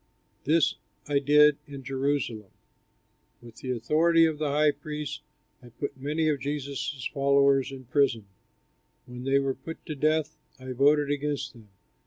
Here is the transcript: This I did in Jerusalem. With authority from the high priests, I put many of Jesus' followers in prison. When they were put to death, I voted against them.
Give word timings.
This 0.45 0.77
I 1.07 1.19
did 1.19 1.57
in 1.67 1.83
Jerusalem. 1.83 2.49
With 3.39 3.63
authority 3.63 4.25
from 4.25 4.37
the 4.37 4.49
high 4.49 4.71
priests, 4.71 5.21
I 5.61 5.69
put 5.69 5.95
many 5.95 6.27
of 6.27 6.39
Jesus' 6.39 7.07
followers 7.13 7.71
in 7.71 7.85
prison. 7.85 8.25
When 9.05 9.25
they 9.25 9.37
were 9.37 9.53
put 9.53 9.85
to 9.85 9.93
death, 9.95 10.39
I 10.59 10.71
voted 10.73 11.11
against 11.11 11.53
them. 11.53 11.69